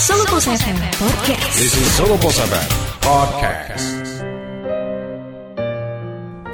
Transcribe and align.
Solo 0.00 0.24
Pos 0.32 0.48
FM 0.48 0.80
Podcast. 0.96 1.60
This 1.60 1.76
is 1.76 1.84
Solo 1.92 2.16
Posaban 2.16 2.64
Podcast. 3.04 3.84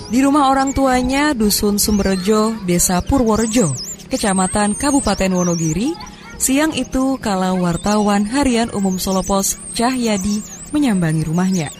di 0.09 0.25
rumah 0.25 0.48
orang 0.48 0.73
tuanya 0.73 1.37
Dusun 1.37 1.77
Sumberjo, 1.77 2.64
Desa 2.64 3.05
Purworejo, 3.05 3.77
Kecamatan 4.09 4.73
Kabupaten 4.73 5.37
Wonogiri. 5.37 6.16
Siang 6.46 6.78
itu 6.78 7.18
kala 7.18 7.59
wartawan 7.59 8.23
harian 8.23 8.70
umum 8.70 9.02
Solopos 9.02 9.59
Cahyadi 9.74 10.46
menyambangi 10.70 11.27
rumahnya. 11.27 11.74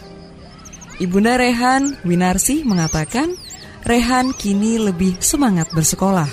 Ibunda 0.99 1.39
Rehan, 1.39 1.95
Winarsi, 2.03 2.67
mengatakan 2.67 3.31
Rehan 3.87 4.35
kini 4.35 4.75
lebih 4.75 5.23
semangat 5.23 5.71
bersekolah. 5.71 6.27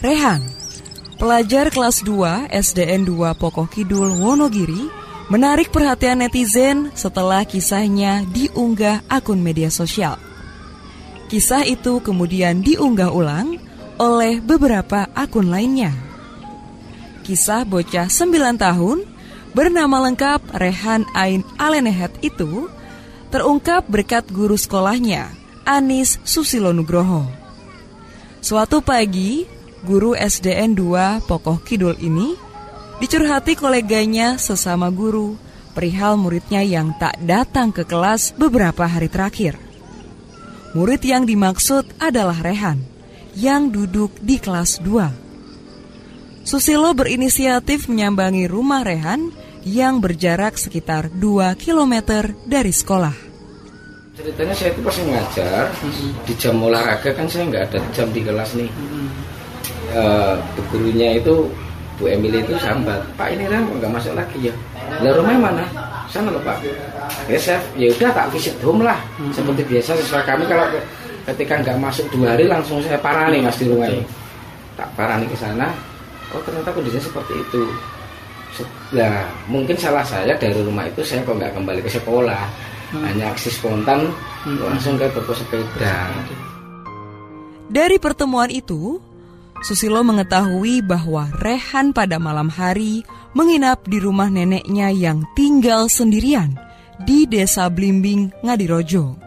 Rehan, 0.00 0.40
pelajar 1.20 1.68
kelas 1.68 2.00
2 2.08 2.48
SDN 2.56 3.04
2 3.04 3.36
Pokok 3.36 3.68
Kidul 3.68 4.08
Wonogiri, 4.16 4.88
menarik 5.28 5.68
perhatian 5.68 6.24
netizen 6.24 6.88
setelah 6.96 7.44
kisahnya 7.44 8.24
diunggah 8.32 9.04
akun 9.12 9.44
media 9.44 9.68
sosial. 9.68 10.16
Kisah 11.28 11.68
itu 11.68 12.00
kemudian 12.00 12.64
diunggah 12.64 13.12
ulang 13.12 13.60
oleh 14.00 14.40
beberapa 14.40 15.04
akun 15.12 15.52
lainnya. 15.52 16.07
Kisah 17.28 17.68
bocah 17.68 18.08
9 18.08 18.56
tahun 18.56 19.04
bernama 19.52 20.00
lengkap 20.08 20.48
Rehan 20.56 21.04
Ain 21.12 21.44
Alenehet 21.60 22.08
itu 22.24 22.72
terungkap 23.28 23.84
berkat 23.84 24.24
guru 24.32 24.56
sekolahnya, 24.56 25.28
Anis 25.68 26.16
Susilo 26.24 26.72
Nugroho. 26.72 27.28
Suatu 28.40 28.80
pagi, 28.80 29.44
guru 29.84 30.16
SDN 30.16 30.72
2 30.72 31.28
Pokok 31.28 31.68
Kidul 31.68 32.00
ini 32.00 32.32
dicurhati 32.96 33.60
koleganya 33.60 34.40
sesama 34.40 34.88
guru 34.88 35.36
perihal 35.76 36.16
muridnya 36.16 36.64
yang 36.64 36.96
tak 36.96 37.20
datang 37.20 37.76
ke 37.76 37.84
kelas 37.84 38.32
beberapa 38.40 38.88
hari 38.88 39.12
terakhir. 39.12 39.60
Murid 40.72 41.04
yang 41.04 41.28
dimaksud 41.28 41.92
adalah 42.00 42.40
Rehan, 42.40 42.80
yang 43.36 43.68
duduk 43.68 44.16
di 44.24 44.40
kelas 44.40 44.80
2. 44.80 45.27
Susilo 46.48 46.96
berinisiatif 46.96 47.92
menyambangi 47.92 48.48
rumah 48.48 48.80
Rehan 48.80 49.28
yang 49.68 50.00
berjarak 50.00 50.56
sekitar 50.56 51.12
2 51.12 51.52
km 51.60 52.24
dari 52.48 52.72
sekolah. 52.72 53.12
Ceritanya 54.16 54.54
saya 54.56 54.72
itu 54.72 54.80
pas 54.80 54.96
ngajar 54.96 55.68
di 56.24 56.32
jam 56.40 56.56
olahraga 56.56 57.12
kan 57.12 57.28
saya 57.28 57.52
nggak 57.52 57.64
ada 57.68 57.78
jam 57.92 58.08
di 58.16 58.24
kelas 58.24 58.56
nih. 58.56 58.64
Eh, 59.92 60.34
bu 60.56 60.60
gurunya 60.72 61.20
itu 61.20 61.52
Bu 62.00 62.08
Emily 62.08 62.40
itu 62.40 62.56
sambat, 62.64 63.04
Pak 63.20 63.28
ini 63.36 63.44
kan 63.44 63.68
nggak 63.68 63.92
masuk 63.92 64.16
lagi 64.16 64.48
ya. 64.48 64.54
Lah 65.04 65.12
rumahnya 65.20 65.52
mana? 65.52 65.64
Sana 66.08 66.32
loh 66.32 66.40
Pak. 66.40 66.64
Ya 67.28 67.36
saya 67.36 67.60
ya 67.76 67.92
udah 67.92 68.08
tak 68.16 68.32
visit 68.32 68.56
home 68.64 68.88
lah. 68.88 68.96
Seperti 69.36 69.68
biasa 69.68 70.00
sesuai 70.00 70.24
kami 70.24 70.48
kalau 70.48 70.64
ke- 70.72 70.86
ketika 71.28 71.60
nggak 71.60 71.76
masuk 71.76 72.08
dua 72.08 72.32
hari 72.32 72.48
langsung 72.48 72.80
saya 72.80 72.96
parani 72.96 73.44
mas 73.44 73.60
di 73.60 73.68
rumah. 73.68 73.92
Tak 74.80 74.88
parani 74.96 75.28
ke 75.28 75.36
sana. 75.36 75.68
Oh 76.34 76.42
ternyata 76.44 76.70
kondisinya 76.72 77.04
seperti 77.04 77.32
itu. 77.40 77.62
Nah, 78.96 79.28
mungkin 79.46 79.76
salah 79.78 80.02
saya 80.02 80.34
dari 80.34 80.58
rumah 80.60 80.88
itu 80.88 81.04
saya 81.04 81.22
kok 81.22 81.36
nggak 81.36 81.54
kembali 81.54 81.80
ke 81.84 81.90
sekolah. 81.92 82.42
Hanya 82.88 83.36
aksi 83.36 83.52
spontan 83.52 84.08
langsung 84.48 84.96
ke 84.96 85.04
toko 85.12 85.36
sepeda. 85.36 86.08
Dari 87.68 88.00
pertemuan 88.00 88.48
itu, 88.48 88.96
Susilo 89.58 90.06
mengetahui 90.06 90.86
bahwa 90.86 91.28
Rehan 91.42 91.90
pada 91.90 92.16
malam 92.22 92.46
hari 92.46 93.02
menginap 93.34 93.82
di 93.90 93.98
rumah 93.98 94.30
neneknya 94.30 94.94
yang 94.94 95.26
tinggal 95.34 95.90
sendirian 95.90 96.54
di 97.02 97.26
Desa 97.26 97.66
Blimbing, 97.66 98.30
Ngadirojo. 98.46 99.18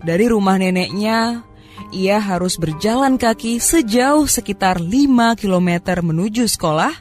Dari 0.00 0.24
rumah 0.30 0.56
neneknya, 0.56 1.44
ia 1.90 2.20
harus 2.20 2.60
berjalan 2.60 3.16
kaki 3.16 3.58
sejauh 3.58 4.28
sekitar 4.28 4.78
5 4.78 5.40
km 5.40 6.00
menuju 6.04 6.46
sekolah, 6.46 6.92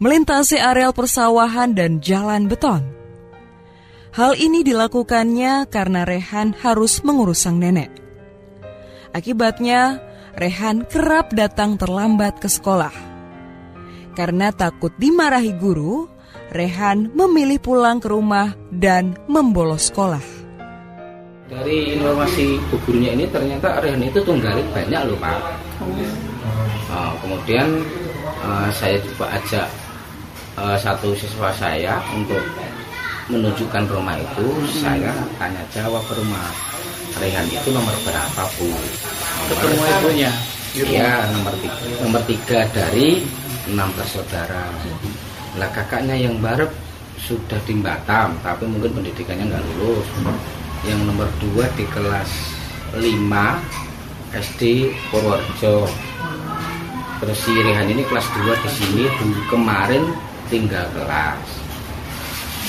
melintasi 0.00 0.60
areal 0.60 0.92
persawahan 0.92 1.72
dan 1.72 1.98
jalan 2.04 2.48
beton. 2.48 2.84
Hal 4.10 4.34
ini 4.34 4.66
dilakukannya 4.66 5.70
karena 5.70 6.02
Rehan 6.02 6.56
harus 6.58 7.00
mengurus 7.06 7.46
sang 7.46 7.62
nenek. 7.62 7.90
Akibatnya, 9.14 10.02
Rehan 10.34 10.86
kerap 10.86 11.30
datang 11.34 11.78
terlambat 11.78 12.38
ke 12.42 12.46
sekolah. 12.50 12.94
Karena 14.14 14.50
takut 14.50 14.90
dimarahi 14.98 15.54
guru, 15.58 16.10
Rehan 16.50 17.14
memilih 17.14 17.62
pulang 17.62 18.02
ke 18.02 18.10
rumah 18.10 18.58
dan 18.74 19.14
membolos 19.30 19.94
sekolah. 19.94 20.39
Dari 21.50 21.98
informasi 21.98 22.62
bu 22.70 22.78
gurunya 22.86 23.10
ini 23.10 23.26
ternyata 23.26 23.82
Rehan 23.82 23.98
itu 24.06 24.22
tunggalit 24.22 24.62
banyak 24.70 25.02
loh 25.10 25.18
Pak. 25.18 25.38
Nah, 26.86 27.10
kemudian 27.18 27.66
eh, 28.22 28.68
saya 28.70 29.02
coba 29.02 29.34
ajak 29.34 29.66
eh, 30.62 30.76
satu 30.78 31.10
siswa 31.18 31.50
saya 31.50 31.98
untuk 32.14 32.38
menunjukkan 33.26 33.82
rumah 33.90 34.14
itu. 34.14 34.46
Saya 34.78 35.10
tanya 35.42 35.58
jawab 35.74 36.06
ke 36.06 36.14
rumah 36.22 36.54
Rehan 37.18 37.50
itu 37.50 37.74
nomor 37.74 37.98
berapa 38.06 38.42
Bu? 38.54 38.70
Ketemu 39.50 39.82
ibunya? 39.82 40.30
Iya 40.70 41.34
nomor 41.34 41.54
tiga, 41.58 41.82
nomor 41.98 42.22
tiga 42.30 42.62
dari 42.70 43.26
enam 43.66 43.90
bersaudara. 43.98 44.70
Lah 45.58 45.66
kakaknya 45.74 46.14
yang 46.14 46.38
barep 46.38 46.70
sudah 47.18 47.58
di 47.66 47.74
Batam, 47.82 48.38
tapi 48.38 48.70
mungkin 48.70 49.02
pendidikannya 49.02 49.50
nggak 49.50 49.62
lulus. 49.82 50.06
Yang 50.84 51.00
nomor 51.04 51.28
dua 51.40 51.68
di 51.76 51.84
kelas 51.92 52.30
5 52.96 53.04
SD 54.32 54.90
Purworejo. 55.10 55.84
Terus 57.20 57.38
si 57.44 57.52
Rehan 57.52 57.90
ini 57.90 58.02
kelas 58.08 58.24
2 58.32 58.64
di 58.64 58.70
sini 58.72 59.02
dulu 59.20 59.40
kemarin 59.52 60.08
tinggal 60.48 60.88
kelas. 60.96 61.44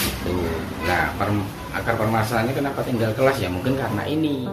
Itu. 0.02 0.36
Nah, 0.84 1.14
per- 1.16 1.50
akar 1.72 1.96
permasalahannya 1.96 2.52
kenapa 2.52 2.84
tinggal 2.84 3.16
kelas 3.16 3.38
ya 3.40 3.48
mungkin 3.48 3.80
karena 3.80 4.04
ini. 4.04 4.44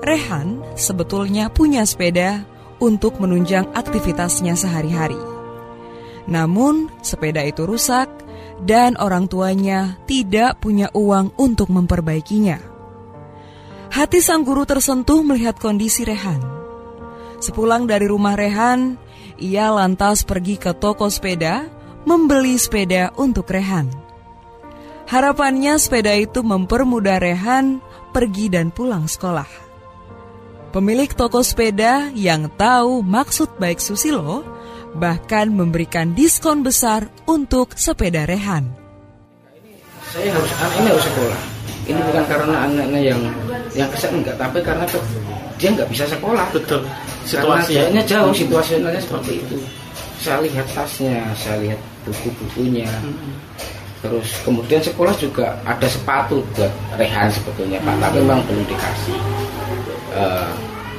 Rehan 0.00 0.64
sebetulnya 0.78 1.52
punya 1.52 1.84
sepeda 1.84 2.46
untuk 2.80 3.20
menunjang 3.20 3.68
aktivitasnya 3.76 4.56
sehari-hari. 4.56 5.18
Namun, 6.24 6.88
sepeda 7.04 7.44
itu 7.44 7.68
rusak 7.68 8.08
dan 8.64 8.96
orang 9.00 9.26
tuanya 9.26 9.96
tidak 10.04 10.60
punya 10.60 10.92
uang 10.92 11.32
untuk 11.40 11.72
memperbaikinya. 11.72 12.60
Hati 13.90 14.22
sang 14.22 14.46
guru 14.46 14.62
tersentuh 14.62 15.26
melihat 15.26 15.58
kondisi 15.58 16.06
Rehan. 16.06 16.38
Sepulang 17.42 17.88
dari 17.88 18.06
rumah 18.06 18.38
Rehan, 18.38 19.00
ia 19.40 19.72
lantas 19.72 20.22
pergi 20.22 20.60
ke 20.60 20.76
toko 20.76 21.08
sepeda 21.08 21.66
membeli 22.04 22.54
sepeda 22.56 23.12
untuk 23.16 23.50
Rehan. 23.50 23.90
Harapannya 25.10 25.74
sepeda 25.74 26.14
itu 26.14 26.44
mempermudah 26.46 27.18
Rehan 27.18 27.82
pergi 28.14 28.46
dan 28.46 28.70
pulang 28.70 29.10
sekolah. 29.10 29.48
Pemilik 30.70 31.10
toko 31.10 31.42
sepeda 31.42 32.14
yang 32.14 32.46
tahu 32.54 33.02
maksud 33.02 33.58
baik 33.58 33.82
Susilo 33.82 34.46
bahkan 34.96 35.52
memberikan 35.52 36.12
diskon 36.16 36.66
besar 36.66 37.06
untuk 37.30 37.76
sepeda 37.78 38.26
Rehan. 38.26 38.70
Saya 40.10 40.34
harus 40.34 40.50
anak 40.58 40.72
ini 40.82 40.88
harus 40.90 41.06
sekolah. 41.06 41.40
Ini 41.86 42.00
bukan 42.06 42.24
karena 42.26 42.54
anaknya 42.66 43.00
yang 43.14 43.20
yang 43.74 43.88
kesal 43.94 44.10
enggak, 44.14 44.34
tapi 44.34 44.58
karena 44.62 44.82
ke- 44.86 45.02
dia 45.58 45.70
nggak 45.70 45.88
bisa 45.90 46.04
sekolah. 46.10 46.46
Betul. 46.50 46.82
Karena 46.82 47.62
Situasi 47.62 47.72
jaraknya 47.78 48.02
jauh, 48.06 48.32
situasionalnya 48.34 49.00
seperti 49.02 49.32
itu. 49.38 49.56
Saya 50.20 50.42
lihat 50.44 50.66
tasnya, 50.74 51.22
saya 51.38 51.56
lihat 51.62 51.80
buku-bukunya. 52.04 52.90
Terus 54.00 54.28
kemudian 54.42 54.80
sekolah 54.80 55.12
juga 55.20 55.52
ada 55.68 55.84
sepatu 55.84 56.40
buat 56.56 56.72
Rehan 56.96 57.28
sebetulnya 57.28 57.76
Pak, 57.84 57.94
tapi 58.00 58.16
memang 58.24 58.40
belum 58.48 58.64
dikasih. 58.64 59.18
Eh, 60.16 60.52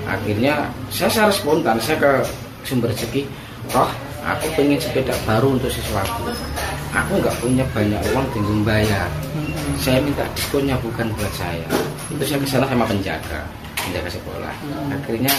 akhirnya 0.07 0.69
saya 0.93 1.09
secara 1.09 1.31
spontan 1.33 1.77
saya 1.81 1.97
ke 1.97 2.11
sumber 2.63 2.93
rezeki, 2.93 3.25
oh 3.73 3.91
aku 4.21 4.45
pengen 4.57 4.79
sepeda 4.81 5.13
baru 5.25 5.57
untuk 5.57 5.71
sesuatu. 5.71 6.29
Aku 6.91 7.21
nggak 7.23 7.35
punya 7.39 7.63
banyak 7.71 8.01
uang 8.11 8.27
tinggal 8.35 8.59
bayar. 8.67 9.07
Saya 9.79 10.03
minta 10.03 10.27
diskonnya 10.35 10.75
bukan 10.83 11.07
buat 11.15 11.33
saya. 11.33 11.65
Itu 12.11 12.23
saya 12.27 12.39
ke 12.43 12.47
sana 12.47 12.65
sama 12.67 12.83
penjaga, 12.83 13.39
penjaga 13.79 14.09
sekolah. 14.11 14.53
Akhirnya 14.91 15.33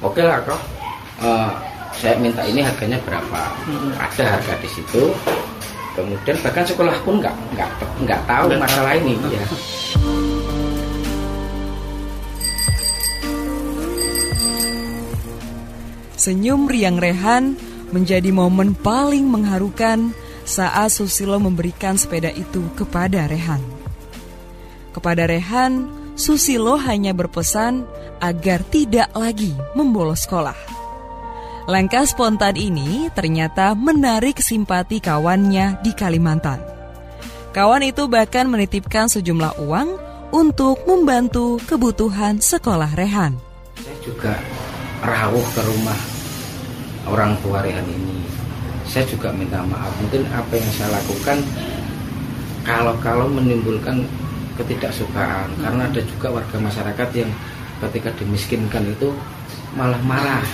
oke 0.00 0.20
lah 0.24 0.40
kok. 0.40 0.60
Eh, 1.16 1.52
saya 1.96 2.14
minta 2.20 2.44
ini 2.44 2.60
harganya 2.60 3.00
berapa 3.08 3.40
ada 3.96 4.24
harga 4.36 4.54
di 4.60 4.68
situ 4.68 5.16
kemudian 5.96 6.36
bahkan 6.44 6.64
sekolah 6.68 6.92
pun 7.08 7.24
nggak 7.24 7.32
nggak 7.56 7.70
nggak 8.04 8.20
tahu 8.28 8.52
masalah 8.60 8.92
ini 9.00 9.16
ya 9.32 9.44
Senyum 16.26 16.66
riang 16.66 16.98
Rehan 16.98 17.54
menjadi 17.94 18.34
momen 18.34 18.74
paling 18.74 19.30
mengharukan 19.30 20.10
saat 20.42 20.90
Susilo 20.90 21.38
memberikan 21.38 21.94
sepeda 21.94 22.34
itu 22.34 22.66
kepada 22.74 23.30
Rehan. 23.30 23.62
Kepada 24.90 25.30
Rehan, 25.30 25.86
Susilo 26.18 26.82
hanya 26.82 27.14
berpesan 27.14 27.86
agar 28.18 28.66
tidak 28.66 29.06
lagi 29.14 29.54
membolos 29.78 30.26
sekolah. 30.26 30.58
Langkah 31.70 32.02
spontan 32.02 32.58
ini 32.58 33.06
ternyata 33.14 33.78
menarik 33.78 34.42
simpati 34.42 34.98
kawannya 34.98 35.78
di 35.78 35.94
Kalimantan. 35.94 36.58
Kawan 37.54 37.86
itu 37.86 38.10
bahkan 38.10 38.50
menitipkan 38.50 39.06
sejumlah 39.06 39.62
uang 39.62 39.94
untuk 40.34 40.82
membantu 40.90 41.62
kebutuhan 41.70 42.42
sekolah 42.42 42.98
Rehan. 42.98 43.38
saya 43.78 43.98
juga 44.02 44.34
rawuh 45.06 45.46
ke 45.54 45.62
rumah 45.62 46.15
orang 47.06 47.38
tua 47.42 47.62
Rehan 47.62 47.86
ini. 47.86 48.22
Saya 48.86 49.02
juga 49.06 49.34
minta 49.34 49.62
maaf. 49.66 49.90
Mungkin 49.98 50.26
apa 50.30 50.52
yang 50.54 50.70
saya 50.74 50.94
lakukan 50.94 51.38
kalau-kalau 52.62 53.26
menimbulkan 53.30 54.06
ketidaksukaan. 54.54 55.50
Karena 55.58 55.90
ada 55.90 56.00
juga 56.02 56.38
warga 56.38 56.56
masyarakat 56.58 57.08
yang 57.14 57.30
ketika 57.86 58.10
dimiskinkan 58.18 58.86
itu 58.90 59.10
malah 59.74 59.98
marah. 60.06 60.44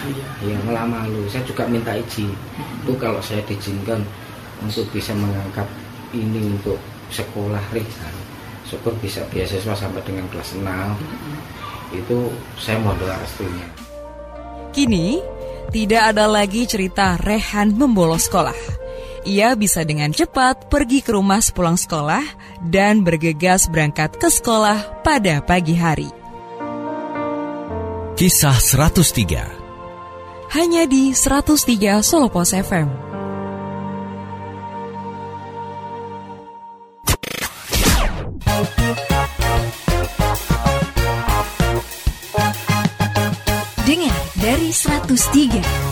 Ya 0.45 0.57
malah 0.65 0.89
malu. 0.89 1.29
Saya 1.29 1.45
juga 1.45 1.69
minta 1.69 1.93
izin. 1.93 2.33
Itu 2.85 2.97
kalau 2.97 3.21
saya 3.21 3.45
diizinkan 3.45 4.01
untuk 4.65 4.89
bisa 4.93 5.13
mengangkat 5.13 5.69
ini 6.17 6.57
untuk 6.57 6.81
sekolah 7.13 7.61
Rehan. 7.73 8.15
Syukur 8.65 8.97
bisa 9.05 9.21
beasiswa 9.29 9.77
sampai 9.77 10.01
dengan 10.07 10.25
kelas 10.33 10.57
6 10.57 10.65
itu 11.93 12.33
saya 12.57 12.81
mohon 12.81 12.97
doa 12.97 13.13
restunya. 13.21 13.69
Kini, 14.73 15.21
tidak 15.71 16.17
ada 16.17 16.27
lagi 16.27 16.67
cerita 16.67 17.15
Rehan 17.21 17.77
membolos 17.77 18.27
sekolah. 18.27 18.57
Ia 19.23 19.55
bisa 19.55 19.87
dengan 19.87 20.11
cepat 20.11 20.67
pergi 20.67 20.99
ke 20.99 21.15
rumah 21.15 21.39
sepulang 21.39 21.79
sekolah 21.79 22.25
dan 22.67 23.07
bergegas 23.07 23.71
berangkat 23.71 24.19
ke 24.19 24.27
sekolah 24.27 25.05
pada 25.07 25.39
pagi 25.39 25.79
hari. 25.79 26.11
Kisah 28.19 28.59
103 28.59 30.57
Hanya 30.59 30.83
di 30.91 31.15
103 31.15 32.03
Solo 32.03 32.27
Pos 32.27 32.51
FM. 32.51 33.12
103. 44.73 45.92